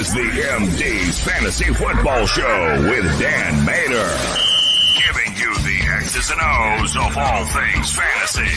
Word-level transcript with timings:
is 0.00 0.14
the 0.14 0.20
MD's 0.20 1.20
Fantasy 1.20 1.74
Football 1.74 2.24
Show 2.24 2.88
with 2.88 3.04
Dan 3.20 3.66
Mater. 3.66 4.08
Giving 4.96 5.36
you 5.36 5.54
the 5.56 5.78
X's 5.98 6.30
and 6.30 6.40
O's 6.40 6.96
of 6.96 7.18
all 7.18 7.44
things 7.44 7.94
fantasy. 7.94 8.48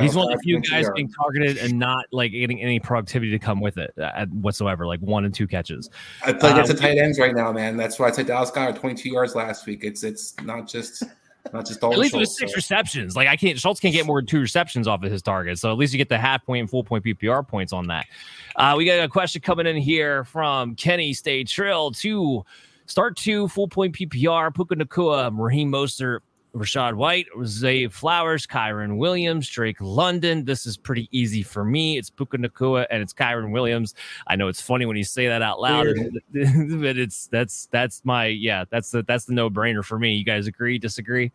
He's 0.00 0.16
one 0.16 0.32
of 0.32 0.38
the 0.38 0.42
few 0.42 0.62
guys 0.62 0.88
being 0.96 1.10
targeted 1.10 1.58
and 1.58 1.78
not 1.78 2.06
like 2.12 2.32
getting 2.32 2.62
any 2.62 2.80
productivity 2.80 3.30
to 3.32 3.38
come 3.38 3.60
with 3.60 3.76
it 3.76 3.92
uh, 3.98 4.24
whatsoever, 4.26 4.86
like 4.86 5.00
one 5.00 5.26
and 5.26 5.34
two 5.34 5.46
catches. 5.46 5.90
I 6.24 6.32
play 6.32 6.52
against 6.52 6.70
uh, 6.70 6.74
the 6.74 6.80
tight 6.80 6.96
ends 6.96 7.18
right 7.18 7.34
now, 7.34 7.52
man. 7.52 7.76
That's 7.76 7.98
why 7.98 8.08
I 8.08 8.12
said 8.12 8.26
Dallas 8.26 8.50
got 8.50 8.74
22 8.76 9.10
yards 9.10 9.34
last 9.34 9.66
week. 9.66 9.84
It's 9.84 10.02
it's 10.02 10.34
not 10.40 10.66
just 10.66 11.02
not 11.52 11.66
just 11.66 11.82
all. 11.82 11.92
At 11.92 11.98
least 11.98 12.14
it 12.14 12.18
was 12.18 12.36
six 12.36 12.52
so. 12.52 12.56
receptions. 12.56 13.16
Like 13.16 13.28
I 13.28 13.36
can't 13.36 13.58
Schultz 13.58 13.80
can't 13.80 13.94
get 13.94 14.06
more 14.06 14.20
than 14.20 14.26
two 14.26 14.40
receptions 14.40 14.86
off 14.86 15.02
of 15.02 15.10
his 15.10 15.22
target. 15.22 15.58
So 15.58 15.70
at 15.70 15.78
least 15.78 15.92
you 15.92 15.98
get 15.98 16.08
the 16.08 16.18
half 16.18 16.44
point 16.44 16.60
and 16.60 16.70
full 16.70 16.84
point 16.84 17.04
PPR 17.04 17.46
points 17.46 17.72
on 17.72 17.86
that. 17.88 18.06
Uh, 18.56 18.74
we 18.76 18.84
got 18.84 19.02
a 19.02 19.08
question 19.08 19.40
coming 19.40 19.66
in 19.66 19.76
here 19.76 20.24
from 20.24 20.74
Kenny 20.74 21.12
Stay 21.12 21.44
Trill 21.44 21.92
to 21.92 22.44
start 22.86 23.16
two 23.16 23.48
full 23.48 23.68
point 23.68 23.94
PPR 23.94 24.54
Puka 24.54 24.76
Nacua, 24.76 25.30
Raheem 25.32 25.70
Mostert, 25.70 26.20
Rachaad 26.54 26.94
White, 26.94 27.26
Zay 27.44 27.86
Flowers, 27.88 28.46
Kyren 28.46 28.96
Williams, 28.98 29.48
Drake 29.48 29.76
London. 29.80 30.44
This 30.44 30.66
is 30.66 30.76
pretty 30.76 31.08
easy 31.12 31.42
for 31.42 31.64
me. 31.64 31.96
It's 31.96 32.10
Puka 32.10 32.38
Nacua 32.38 32.86
and 32.90 33.02
it's 33.02 33.12
Kyren 33.12 33.52
Williams. 33.52 33.94
I 34.26 34.36
know 34.36 34.48
it's 34.48 34.60
funny 34.60 34.86
when 34.86 34.96
you 34.96 35.04
say 35.04 35.28
that 35.28 35.42
out 35.42 35.60
loud, 35.60 35.86
but 36.32 36.98
it's 36.98 37.28
that's 37.28 37.68
that's 37.70 38.04
my 38.04 38.26
yeah, 38.26 38.64
that's 38.70 38.90
the 38.90 39.02
that's 39.04 39.24
the 39.24 39.32
no 39.32 39.48
brainer 39.48 39.84
for 39.84 39.98
me. 39.98 40.14
You 40.14 40.24
guys 40.24 40.46
agree? 40.46 40.78
Disagree? 40.78 41.32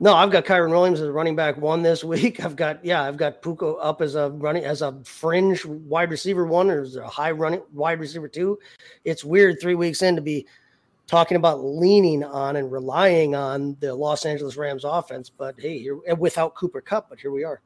No, 0.00 0.14
I've 0.14 0.30
got 0.30 0.44
Kyren 0.44 0.70
Williams 0.70 1.00
as 1.00 1.08
a 1.08 1.12
running 1.12 1.36
back 1.36 1.56
one 1.56 1.82
this 1.82 2.04
week. 2.04 2.44
I've 2.44 2.56
got 2.56 2.84
yeah, 2.84 3.02
I've 3.02 3.16
got 3.16 3.42
Puka 3.42 3.66
up 3.66 4.02
as 4.02 4.14
a 4.14 4.30
running 4.30 4.64
as 4.64 4.82
a 4.82 4.96
fringe 5.04 5.64
wide 5.64 6.10
receiver 6.10 6.46
one 6.46 6.70
or 6.70 6.82
as 6.82 6.96
a 6.96 7.06
high 7.06 7.30
running 7.30 7.62
wide 7.72 8.00
receiver 8.00 8.28
two. 8.28 8.58
It's 9.04 9.24
weird 9.24 9.60
three 9.60 9.74
weeks 9.74 10.02
in 10.02 10.14
to 10.16 10.22
be 10.22 10.46
talking 11.06 11.36
about 11.36 11.64
leaning 11.64 12.24
on 12.24 12.56
and 12.56 12.70
relying 12.70 13.34
on 13.34 13.76
the 13.80 13.94
Los 13.94 14.24
Angeles 14.24 14.56
Rams 14.56 14.84
offense. 14.84 15.30
But 15.30 15.54
hey, 15.58 15.78
here 15.78 15.96
without 16.16 16.54
Cooper 16.54 16.80
Kupp, 16.80 17.08
but 17.08 17.20
here 17.20 17.30
we 17.30 17.44
are. 17.44 17.60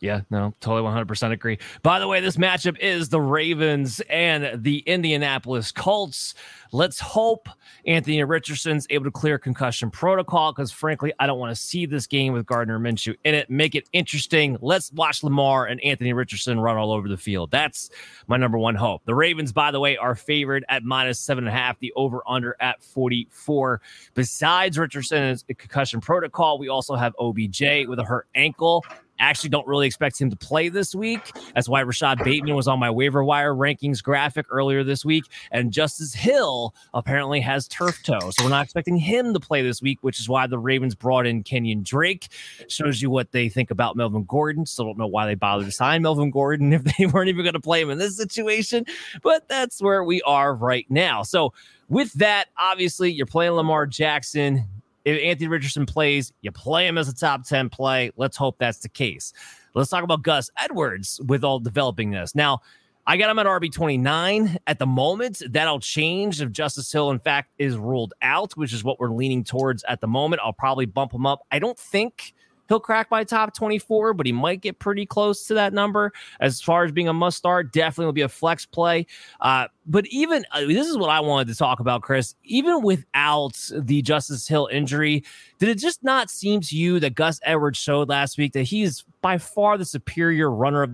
Yeah, 0.00 0.20
no, 0.28 0.54
totally 0.60 0.82
100% 0.82 1.32
agree. 1.32 1.58
By 1.82 1.98
the 1.98 2.06
way, 2.06 2.20
this 2.20 2.36
matchup 2.36 2.78
is 2.78 3.08
the 3.08 3.20
Ravens 3.20 4.02
and 4.10 4.62
the 4.62 4.80
Indianapolis 4.80 5.72
Colts. 5.72 6.34
Let's 6.72 6.98
hope 6.98 7.48
Anthony 7.86 8.22
Richardson's 8.24 8.86
able 8.90 9.04
to 9.04 9.10
clear 9.12 9.38
concussion 9.38 9.90
protocol 9.90 10.52
because, 10.52 10.72
frankly, 10.72 11.12
I 11.20 11.26
don't 11.26 11.38
want 11.38 11.54
to 11.54 11.62
see 11.62 11.86
this 11.86 12.06
game 12.06 12.32
with 12.32 12.44
Gardner 12.44 12.80
Minshew 12.80 13.14
in 13.24 13.34
it. 13.34 13.48
Make 13.48 13.76
it 13.76 13.88
interesting. 13.92 14.58
Let's 14.60 14.92
watch 14.92 15.22
Lamar 15.22 15.66
and 15.66 15.80
Anthony 15.82 16.12
Richardson 16.12 16.58
run 16.58 16.76
all 16.76 16.92
over 16.92 17.08
the 17.08 17.16
field. 17.16 17.52
That's 17.52 17.90
my 18.26 18.36
number 18.36 18.58
one 18.58 18.74
hope. 18.74 19.02
The 19.04 19.14
Ravens, 19.14 19.52
by 19.52 19.70
the 19.70 19.78
way, 19.78 19.96
are 19.96 20.16
favored 20.16 20.64
at 20.68 20.82
minus 20.82 21.20
seven 21.20 21.44
and 21.46 21.56
a 21.56 21.58
half, 21.58 21.78
the 21.78 21.92
over 21.94 22.22
under 22.26 22.56
at 22.60 22.82
44. 22.82 23.80
Besides 24.14 24.78
Richardson's 24.78 25.44
concussion 25.44 26.00
protocol, 26.00 26.58
we 26.58 26.68
also 26.68 26.96
have 26.96 27.14
OBJ 27.20 27.86
with 27.86 28.00
a 28.00 28.04
hurt 28.04 28.26
ankle 28.34 28.84
actually 29.18 29.50
don't 29.50 29.66
really 29.66 29.86
expect 29.86 30.20
him 30.20 30.30
to 30.30 30.36
play 30.36 30.68
this 30.68 30.94
week. 30.94 31.20
That's 31.54 31.68
why 31.68 31.80
Rashod 31.80 32.22
Bateman 32.24 32.54
was 32.54 32.68
on 32.68 32.78
my 32.78 32.90
waiver 32.90 33.24
wire 33.24 33.54
rankings 33.54 34.02
graphic 34.02 34.46
earlier 34.50 34.84
this 34.84 35.04
week. 35.04 35.24
And 35.50 35.72
Justice 35.72 36.14
Hill 36.14 36.74
apparently 36.92 37.40
has 37.40 37.68
turf 37.68 38.02
toe. 38.02 38.30
So 38.30 38.44
we're 38.44 38.50
not 38.50 38.64
expecting 38.64 38.96
him 38.96 39.32
to 39.34 39.40
play 39.40 39.62
this 39.62 39.80
week, 39.80 39.98
which 40.02 40.20
is 40.20 40.28
why 40.28 40.46
the 40.46 40.58
Ravens 40.58 40.94
brought 40.94 41.26
in 41.26 41.42
Kenyan 41.44 41.82
Drake. 41.82 42.28
Shows 42.68 43.00
you 43.00 43.10
what 43.10 43.32
they 43.32 43.48
think 43.48 43.70
about 43.70 43.96
Melvin 43.96 44.24
Gordon. 44.24 44.66
Still 44.66 44.86
don't 44.86 44.98
know 44.98 45.06
why 45.06 45.26
they 45.26 45.34
bothered 45.34 45.66
to 45.66 45.72
sign 45.72 46.02
Melvin 46.02 46.30
Gordon 46.30 46.72
if 46.74 46.84
they 46.84 47.06
weren't 47.06 47.28
even 47.28 47.44
going 47.44 47.54
to 47.54 47.60
play 47.60 47.80
him 47.80 47.90
in 47.90 47.98
this 47.98 48.16
situation. 48.16 48.84
But 49.22 49.48
that's 49.48 49.80
where 49.80 50.04
we 50.04 50.22
are 50.22 50.54
right 50.54 50.86
now. 50.90 51.22
So 51.22 51.52
with 51.88 52.12
that, 52.14 52.48
obviously, 52.58 53.12
you're 53.12 53.26
playing 53.26 53.52
Lamar 53.52 53.86
Jackson 53.86 54.64
if 55.04 55.22
Anthony 55.22 55.48
Richardson 55.48 55.86
plays, 55.86 56.32
you 56.40 56.50
play 56.50 56.86
him 56.86 56.98
as 56.98 57.08
a 57.08 57.14
top 57.14 57.44
10 57.44 57.68
play. 57.70 58.10
Let's 58.16 58.36
hope 58.36 58.56
that's 58.58 58.78
the 58.78 58.88
case. 58.88 59.32
Let's 59.74 59.90
talk 59.90 60.04
about 60.04 60.22
Gus 60.22 60.50
Edwards 60.58 61.20
with 61.26 61.44
all 61.44 61.58
developing 61.58 62.10
this. 62.10 62.34
Now, 62.34 62.60
I 63.06 63.18
got 63.18 63.28
him 63.28 63.38
at 63.38 63.46
RB 63.46 63.70
29 63.70 64.56
at 64.66 64.78
the 64.78 64.86
moment. 64.86 65.42
That'll 65.50 65.80
change 65.80 66.40
if 66.40 66.50
Justice 66.50 66.90
Hill, 66.90 67.10
in 67.10 67.18
fact, 67.18 67.50
is 67.58 67.76
ruled 67.76 68.14
out, 68.22 68.56
which 68.56 68.72
is 68.72 68.82
what 68.82 68.98
we're 68.98 69.10
leaning 69.10 69.44
towards 69.44 69.84
at 69.84 70.00
the 70.00 70.06
moment. 70.06 70.40
I'll 70.42 70.54
probably 70.54 70.86
bump 70.86 71.12
him 71.12 71.26
up. 71.26 71.40
I 71.52 71.58
don't 71.58 71.78
think 71.78 72.32
he'll 72.68 72.80
crack 72.80 73.10
my 73.10 73.24
top 73.24 73.54
24, 73.54 74.14
but 74.14 74.26
he 74.26 74.32
might 74.32 74.60
get 74.60 74.78
pretty 74.78 75.06
close 75.06 75.46
to 75.46 75.54
that 75.54 75.72
number. 75.72 76.12
As 76.40 76.60
far 76.60 76.84
as 76.84 76.92
being 76.92 77.08
a 77.08 77.12
must 77.12 77.38
start, 77.38 77.72
definitely 77.72 78.06
will 78.06 78.12
be 78.12 78.22
a 78.22 78.28
flex 78.28 78.66
play. 78.66 79.06
Uh, 79.40 79.68
but 79.86 80.06
even 80.06 80.44
uh, 80.52 80.60
this 80.60 80.86
is 80.86 80.96
what 80.96 81.10
I 81.10 81.20
wanted 81.20 81.48
to 81.48 81.54
talk 81.54 81.80
about, 81.80 82.02
Chris. 82.02 82.34
Even 82.44 82.82
without 82.82 83.58
the 83.72 84.02
Justice 84.02 84.48
Hill 84.48 84.68
injury, 84.72 85.24
did 85.58 85.68
it 85.68 85.78
just 85.78 86.02
not 86.02 86.30
seem 86.30 86.60
to 86.62 86.76
you 86.76 87.00
that 87.00 87.14
Gus 87.14 87.40
Edwards 87.44 87.78
showed 87.78 88.08
last 88.08 88.38
week 88.38 88.52
that 88.52 88.62
he's 88.62 89.04
by 89.20 89.38
far 89.38 89.78
the 89.78 89.84
superior 89.84 90.50
runner 90.50 90.82
of 90.82 90.92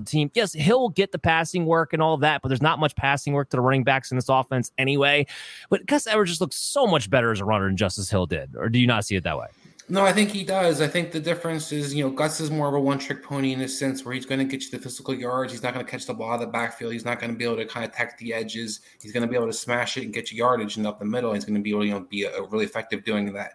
the 0.00 0.10
team. 0.10 0.30
Yes, 0.34 0.52
he'll 0.52 0.88
get 0.88 1.12
the 1.12 1.18
passing 1.18 1.66
work 1.66 1.92
and 1.92 2.02
all 2.02 2.14
of 2.14 2.20
that, 2.22 2.42
but 2.42 2.48
there's 2.48 2.62
not 2.62 2.78
much 2.78 2.96
passing 2.96 3.32
work 3.32 3.50
to 3.50 3.56
the 3.56 3.60
running 3.60 3.84
backs 3.84 4.10
in 4.10 4.16
this 4.16 4.28
offense 4.28 4.72
anyway. 4.78 5.26
But 5.68 5.86
Gus 5.86 6.06
Edwards 6.06 6.30
just 6.30 6.40
looks 6.40 6.56
so 6.56 6.86
much 6.86 7.10
better 7.10 7.30
as 7.30 7.40
a 7.40 7.44
runner 7.44 7.66
than 7.66 7.76
Justice 7.76 8.10
Hill 8.10 8.26
did. 8.26 8.56
Or 8.56 8.68
do 8.68 8.78
you 8.78 8.86
not 8.86 9.04
see 9.04 9.16
it 9.16 9.24
that 9.24 9.38
way? 9.38 9.48
No, 9.90 10.04
I 10.04 10.12
think 10.12 10.30
he 10.30 10.44
does. 10.44 10.80
I 10.80 10.86
think 10.86 11.10
the 11.10 11.18
difference 11.18 11.72
is, 11.72 11.92
you 11.92 12.04
know, 12.04 12.10
Gus 12.10 12.38
is 12.38 12.48
more 12.48 12.68
of 12.68 12.74
a 12.74 12.80
one 12.80 13.00
trick 13.00 13.24
pony 13.24 13.52
in 13.52 13.60
a 13.60 13.66
sense 13.66 14.04
where 14.04 14.14
he's 14.14 14.24
going 14.24 14.38
to 14.38 14.44
get 14.44 14.62
you 14.62 14.70
the 14.70 14.78
physical 14.78 15.12
yards. 15.12 15.52
He's 15.52 15.64
not 15.64 15.74
going 15.74 15.84
to 15.84 15.90
catch 15.90 16.06
the 16.06 16.14
ball 16.14 16.30
out 16.30 16.34
of 16.34 16.40
the 16.42 16.46
backfield. 16.46 16.92
He's 16.92 17.04
not 17.04 17.18
going 17.18 17.32
to 17.32 17.36
be 17.36 17.44
able 17.44 17.56
to 17.56 17.66
kind 17.66 17.84
of 17.84 17.90
attack 17.90 18.16
the 18.18 18.32
edges. 18.32 18.82
He's 19.02 19.10
going 19.10 19.22
to 19.22 19.28
be 19.28 19.34
able 19.34 19.48
to 19.48 19.52
smash 19.52 19.96
it 19.96 20.04
and 20.04 20.14
get 20.14 20.30
you 20.30 20.38
yardage 20.38 20.76
and 20.76 20.86
up 20.86 21.00
the 21.00 21.04
middle. 21.04 21.32
He's 21.32 21.44
going 21.44 21.56
to 21.56 21.60
be 21.60 21.70
able 21.70 21.80
to 21.80 21.86
you 21.86 21.94
know, 21.94 22.00
be 22.08 22.22
a, 22.22 22.40
really 22.40 22.66
effective 22.66 23.04
doing 23.04 23.32
that. 23.32 23.54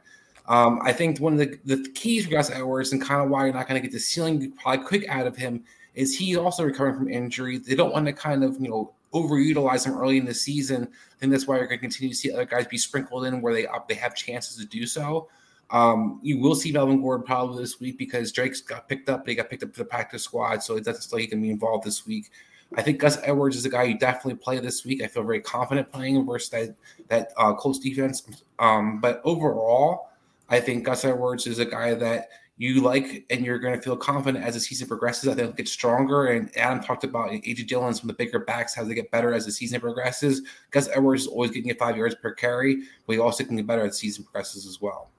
Um, 0.50 0.82
I 0.84 0.92
think 0.92 1.20
one 1.20 1.34
of 1.34 1.40
the, 1.40 1.58
the 1.64 1.90
keys 1.92 2.26
for 2.26 2.32
Gus 2.32 2.52
Edwards 2.52 2.92
and 2.92 3.02
kind 3.02 3.24
of 3.24 3.30
why 3.30 3.46
you're 3.46 3.54
not 3.54 3.70
going 3.70 3.82
to 3.82 3.88
get 3.88 3.94
the 3.94 4.00
ceiling 4.00 4.42
you 4.42 4.52
probably 4.62 4.86
quick 4.86 5.08
out 5.08 5.28
of 5.28 5.38
him 5.38 5.64
is 5.94 6.18
he's 6.18 6.36
also 6.36 6.66
recovering 6.66 6.98
from 6.98 7.10
injury. 7.10 7.60
They 7.60 7.76
don't 7.76 7.94
want 7.94 8.08
to 8.08 8.14
kind 8.14 8.44
of, 8.44 8.60
you 8.60 8.68
know, 8.68 8.94
overutilize 9.14 9.86
him 9.86 9.98
early 9.98 10.18
in 10.18 10.26
the 10.26 10.34
season. 10.34 10.84
I 10.84 11.20
think 11.20 11.32
that's 11.32 11.48
why 11.48 11.56
you're 11.56 11.68
going 11.68 11.80
to 11.80 11.82
continue 11.82 12.10
to 12.10 12.16
see 12.16 12.34
other 12.34 12.44
guys 12.44 12.68
be 12.68 12.78
sprinkled 12.78 13.26
in 13.26 13.42
where 13.42 13.54
they 13.54 13.66
they 13.88 13.96
have 13.96 14.16
chances 14.16 14.58
to 14.58 14.66
do 14.66 14.86
so. 14.86 15.30
Um, 15.72 16.20
you 16.22 16.40
will 16.40 16.56
see 16.56 16.72
Melvin 16.72 17.02
Gordon 17.02 17.26
probably 17.26 17.62
this 17.62 17.80
week 17.80 17.98
because 17.98 18.32
Drake's 18.32 18.62
got 18.62 18.88
picked 18.88 19.10
up. 19.10 19.26
They 19.26 19.36
got 19.36 19.50
picked 19.50 19.64
up 19.64 19.74
to 19.74 19.80
the 19.80 19.86
practice 19.86 20.24
squad, 20.24 20.64
so 20.64 20.76
it 20.76 20.86
doesn't 20.86 21.12
like 21.12 21.22
he 21.22 21.28
can 21.28 21.42
be 21.42 21.50
involved 21.50 21.86
this 21.86 22.06
week. 22.06 22.30
I 22.76 22.82
think 22.82 23.00
Gus 23.00 23.20
Edwards 23.24 23.56
is 23.56 23.66
a 23.66 23.70
guy 23.70 23.84
you 23.84 23.98
definitely 23.98 24.36
play 24.36 24.60
this 24.60 24.86
week. 24.86 25.02
I 25.02 25.08
feel 25.08 25.24
very 25.24 25.42
confident 25.42 25.92
playing 25.92 26.16
him 26.16 26.26
versus 26.26 26.50
that 26.50 26.76
that 27.08 27.32
uh, 27.38 27.54
Colts 27.54 27.80
defense. 27.80 28.24
Um, 28.60 29.00
but 29.00 29.22
overall, 29.24 30.10
I 30.50 30.60
think 30.60 30.86
Gus 30.86 31.06
Edwards 31.06 31.48
is 31.48 31.60
a 31.60 31.66
guy 31.66 31.94
that 31.96 32.30
you 32.58 32.82
like 32.82 33.26
and 33.30 33.46
you're 33.46 33.60
going 33.60 33.76
to 33.76 33.82
feel 33.82 33.98
confident 33.98 34.44
as 34.44 34.54
the 34.54 34.60
season 34.60 34.88
progresses. 34.88 35.28
I 35.28 35.34
think 35.34 35.42
it'll 35.42 35.54
get 35.54 35.68
stronger. 35.68 36.28
And 36.28 36.56
Adam 36.58 36.82
talked 36.82 37.04
about 37.04 37.32
AJ 37.32 37.68
Dillon's 37.68 38.00
from 38.00 38.08
the 38.08 38.14
bigger 38.14 38.40
backs, 38.40 38.74
how 38.74 38.84
they 38.84 38.94
get 38.94 39.12
better 39.12 39.34
as 39.34 39.46
the 39.46 39.52
season 39.52 39.82
progresses. 39.82 40.42
Gus 40.72 40.88
Edwards 40.94 41.24
is 41.24 41.28
always 41.28 41.52
getting 41.52 41.70
at 41.70 41.80
five 41.80 41.98
yards 41.98 42.16
per 42.16 42.32
carry, 42.34 42.84
but 43.06 43.14
he 43.14 43.20
also 43.20 43.44
can 43.44 43.58
get 43.58 43.68
better 43.68 43.86
as 43.86 43.92
the 43.92 43.98
season 43.98 44.24
progresses 44.24 44.66
as 44.66 44.80
well. 44.80 45.12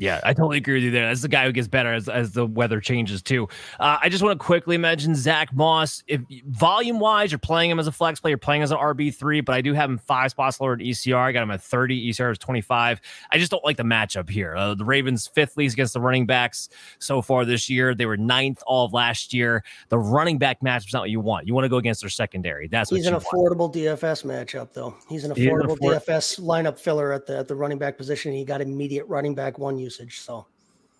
Yeah, 0.00 0.18
I 0.24 0.32
totally 0.32 0.56
agree 0.56 0.74
with 0.74 0.84
you 0.84 0.90
there. 0.90 1.06
That's 1.06 1.20
the 1.20 1.28
guy 1.28 1.44
who 1.44 1.52
gets 1.52 1.68
better 1.68 1.92
as, 1.92 2.08
as 2.08 2.32
the 2.32 2.46
weather 2.46 2.80
changes 2.80 3.20
too. 3.20 3.50
Uh, 3.78 3.98
I 4.00 4.08
just 4.08 4.22
want 4.22 4.40
to 4.40 4.42
quickly 4.42 4.78
mention 4.78 5.14
Zack 5.14 5.54
Moss. 5.54 6.02
If 6.06 6.22
volume 6.46 6.98
wise, 7.00 7.30
you're 7.30 7.38
playing 7.38 7.70
him 7.70 7.78
as 7.78 7.86
a 7.86 7.92
flex 7.92 8.18
player, 8.18 8.38
playing 8.38 8.62
as 8.62 8.70
an 8.70 8.78
RB 8.78 9.14
three, 9.14 9.42
but 9.42 9.54
I 9.54 9.60
do 9.60 9.74
have 9.74 9.90
him 9.90 9.98
five 9.98 10.30
spots 10.30 10.58
lower 10.58 10.72
at 10.72 10.78
ECR. 10.78 11.18
I 11.18 11.32
got 11.32 11.42
him 11.42 11.50
at 11.50 11.62
30. 11.62 12.12
ECR 12.12 12.32
is 12.32 12.38
25. 12.38 12.98
I 13.30 13.38
just 13.38 13.50
don't 13.50 13.62
like 13.62 13.76
the 13.76 13.82
matchup 13.82 14.30
here. 14.30 14.56
Uh, 14.56 14.74
the 14.74 14.86
Ravens 14.86 15.26
fifth 15.26 15.58
least 15.58 15.74
against 15.74 15.92
the 15.92 16.00
running 16.00 16.24
backs 16.24 16.70
so 16.98 17.20
far 17.20 17.44
this 17.44 17.68
year. 17.68 17.94
They 17.94 18.06
were 18.06 18.16
ninth 18.16 18.62
all 18.66 18.86
of 18.86 18.94
last 18.94 19.34
year. 19.34 19.62
The 19.90 19.98
running 19.98 20.38
back 20.38 20.62
matchup 20.62 20.86
is 20.86 20.94
not 20.94 21.00
what 21.00 21.10
you 21.10 21.20
want. 21.20 21.46
You 21.46 21.52
want 21.52 21.66
to 21.66 21.68
go 21.68 21.76
against 21.76 22.00
their 22.00 22.08
secondary. 22.08 22.68
That's 22.68 22.90
what 22.90 22.96
he's 22.96 23.06
an 23.06 23.14
affordable 23.16 23.58
want. 23.58 23.74
DFS 23.74 24.24
matchup 24.24 24.72
though. 24.72 24.96
He's 25.10 25.24
an 25.24 25.32
affordable 25.32 25.76
DFS 25.76 26.40
lineup 26.40 26.78
filler 26.78 27.12
at 27.12 27.26
the 27.26 27.36
at 27.36 27.48
the 27.48 27.54
running 27.54 27.76
back 27.76 27.98
position. 27.98 28.32
He 28.32 28.46
got 28.46 28.62
immediate 28.62 29.04
running 29.04 29.34
back 29.34 29.58
one 29.58 29.78
usage. 29.90 30.20
So 30.20 30.46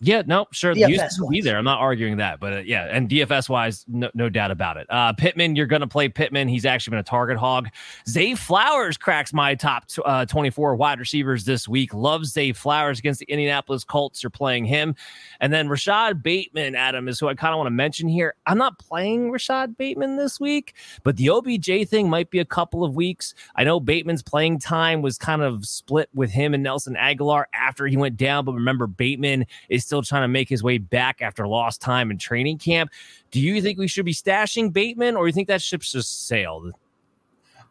yeah, 0.03 0.23
no, 0.25 0.47
sure. 0.51 0.73
DFS 0.73 0.89
used 0.89 1.17
to 1.17 1.27
be 1.27 1.41
there. 1.41 1.59
I'm 1.59 1.63
not 1.63 1.79
arguing 1.79 2.17
that, 2.17 2.39
but 2.39 2.53
uh, 2.53 2.57
yeah, 2.57 2.87
and 2.89 3.07
DFS 3.07 3.47
wise, 3.49 3.85
no, 3.87 4.09
no 4.15 4.29
doubt 4.29 4.49
about 4.49 4.77
it. 4.77 4.87
Uh, 4.89 5.13
Pittman, 5.13 5.55
you're 5.55 5.67
going 5.67 5.81
to 5.81 5.87
play 5.87 6.09
Pittman. 6.09 6.47
He's 6.47 6.65
actually 6.65 6.91
been 6.91 6.99
a 6.99 7.03
target 7.03 7.37
hog. 7.37 7.69
Zay 8.09 8.33
Flowers 8.33 8.97
cracks 8.97 9.31
my 9.31 9.53
top 9.53 9.87
t- 9.87 10.01
uh, 10.03 10.25
24 10.25 10.75
wide 10.75 10.99
receivers 10.99 11.45
this 11.45 11.67
week. 11.67 11.93
Loves 11.93 12.31
Zay 12.31 12.51
Flowers 12.51 12.97
against 12.97 13.19
the 13.19 13.27
Indianapolis 13.27 13.83
Colts. 13.83 14.23
You're 14.23 14.31
playing 14.31 14.65
him, 14.65 14.95
and 15.39 15.53
then 15.53 15.69
Rashod 15.69 16.23
Bateman, 16.23 16.73
Adam, 16.73 17.07
is 17.07 17.19
who 17.19 17.27
I 17.27 17.35
kind 17.35 17.53
of 17.53 17.59
want 17.59 17.67
to 17.67 17.71
mention 17.71 18.09
here. 18.09 18.33
I'm 18.47 18.57
not 18.57 18.79
playing 18.79 19.29
Rashod 19.29 19.77
Bateman 19.77 20.17
this 20.17 20.39
week, 20.39 20.73
but 21.03 21.17
the 21.17 21.29
OBJ 21.29 21.87
thing 21.87 22.09
might 22.09 22.31
be 22.31 22.39
a 22.39 22.45
couple 22.45 22.83
of 22.83 22.95
weeks. 22.95 23.35
I 23.55 23.63
know 23.63 23.79
Bateman's 23.79 24.23
playing 24.23 24.57
time 24.59 25.03
was 25.03 25.19
kind 25.19 25.43
of 25.43 25.63
split 25.67 26.09
with 26.15 26.31
him 26.31 26.55
and 26.55 26.63
Nelson 26.63 26.95
Agholor 26.95 27.43
after 27.53 27.85
he 27.85 27.97
went 27.97 28.17
down, 28.17 28.45
but 28.45 28.53
remember 28.53 28.87
Bateman 28.87 29.45
is 29.69 29.90
still 29.91 30.01
trying 30.01 30.21
to 30.21 30.29
make 30.29 30.47
his 30.47 30.63
way 30.63 30.77
back 30.77 31.21
after 31.21 31.45
lost 31.45 31.81
time 31.81 32.11
in 32.11 32.17
training 32.17 32.57
camp. 32.57 32.91
Do 33.29 33.41
you 33.41 33.61
think 33.61 33.77
we 33.77 33.89
should 33.89 34.05
be 34.05 34.13
stashing 34.13 34.71
Bateman, 34.71 35.17
or 35.17 35.27
you 35.27 35.33
think 35.33 35.49
that 35.49 35.61
ship's 35.61 35.91
just 35.91 36.27
sailed? 36.27 36.71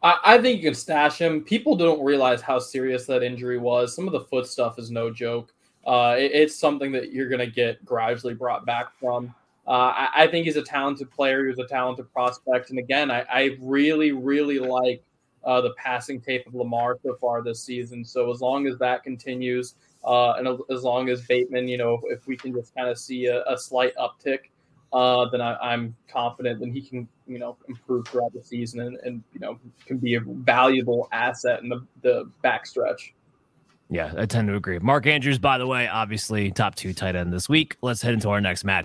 I, 0.03 0.17
I 0.23 0.37
think 0.37 0.57
you 0.57 0.69
can 0.69 0.75
stash 0.75 1.17
him. 1.17 1.41
People 1.43 1.75
don't 1.75 2.03
realize 2.03 2.39
how 2.39 2.59
serious 2.59 3.07
that 3.07 3.23
injury 3.23 3.57
was. 3.57 3.95
Some 3.95 4.05
of 4.05 4.13
the 4.13 4.19
foot 4.19 4.45
stuff 4.45 4.77
is 4.77 4.91
no 4.91 5.09
joke. 5.09 5.51
Uh, 5.83 6.15
it, 6.15 6.31
it's 6.31 6.55
something 6.55 6.91
that 6.91 7.11
you're 7.11 7.27
going 7.27 7.39
to 7.39 7.49
get 7.49 7.83
gradually 7.83 8.35
brought 8.35 8.67
back 8.67 8.93
from. 8.99 9.33
Uh, 9.67 9.71
I, 9.95 10.09
I, 10.15 10.27
think 10.27 10.45
he's 10.45 10.57
a 10.57 10.63
talented 10.63 11.09
player. 11.09 11.47
He's 11.47 11.57
a 11.57 11.65
talented 11.65 12.11
prospect. 12.13 12.69
And 12.69 12.77
again, 12.77 13.09
I, 13.09 13.25
I 13.31 13.57
really, 13.59 14.11
really 14.11 14.59
like 14.59 15.03
uh, 15.43 15.61
the 15.61 15.73
passing 15.75 16.21
tape 16.21 16.45
of 16.47 16.55
Lamar 16.55 16.97
so 17.03 17.15
far 17.19 17.43
this 17.43 17.63
season. 17.63 18.05
So 18.05 18.31
as 18.31 18.41
long 18.41 18.67
as 18.67 18.77
that 18.79 19.03
continues, 19.03 19.75
uh, 20.03 20.33
and 20.33 20.47
as 20.69 20.83
long 20.83 21.09
as 21.09 21.21
Bateman, 21.21 21.67
you 21.67 21.77
know, 21.77 22.01
if 22.05 22.27
we 22.27 22.35
can 22.35 22.53
just 22.53 22.75
kind 22.75 22.89
of 22.89 22.97
see 22.97 23.27
a, 23.27 23.43
a 23.45 23.57
slight 23.57 23.93
uptick, 23.97 24.49
uh, 24.93 25.29
then 25.29 25.41
I, 25.41 25.73
am 25.73 25.95
confident 26.09 26.59
that 26.59 26.69
he 26.69 26.81
can, 26.81 27.07
you 27.25 27.39
know, 27.39 27.55
improve 27.69 28.07
throughout 28.07 28.33
the 28.33 28.43
season 28.43 28.81
and, 28.81 28.97
and 28.97 29.23
you 29.31 29.39
know 29.39 29.57
can 29.85 29.97
be 29.97 30.15
a 30.15 30.19
valuable 30.19 31.07
asset 31.11 31.61
in 31.61 31.69
the 31.69 31.85
the 32.01 32.29
backstretch. 32.43 33.11
Yeah, 33.89 34.13
I 34.17 34.25
tend 34.25 34.47
to 34.47 34.55
agree. 34.55 34.79
Mark 34.79 35.05
Andrews, 35.05 35.37
by 35.37 35.57
the 35.57 35.67
way, 35.67 35.87
obviously 35.87 36.49
top 36.51 36.75
two 36.75 36.93
tight 36.93 37.15
end 37.15 37.33
this 37.33 37.49
week. 37.49 37.75
Let's 37.81 38.01
head 38.01 38.13
into 38.13 38.29
our 38.29 38.39
next 38.39 38.63
match. 38.63 38.79